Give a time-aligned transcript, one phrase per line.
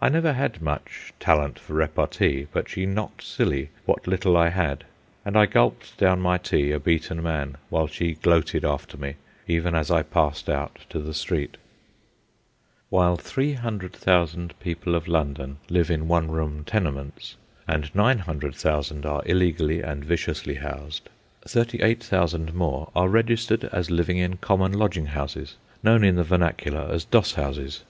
[0.00, 4.84] I never had much talent for repartee, but she knocked silly what little I had,
[5.22, 9.74] and I gulped down my tea a beaten man, while she gloated after me even
[9.74, 11.58] as I passed out to the street.
[12.88, 17.36] While 300,000 people of London live in one room tenements,
[17.68, 21.10] and 900,000 are illegally and viciously housed,
[21.46, 27.32] 38,000 more are registered as living in common lodging houses—known in the vernacular as "doss
[27.34, 27.82] houses."